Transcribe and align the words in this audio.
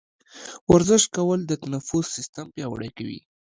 ورزش 0.71 1.03
کول 1.15 1.39
د 1.45 1.51
تنفس 1.63 2.05
سیستم 2.17 2.45
پیاوړی 2.55 2.89
کوي. 2.97 3.19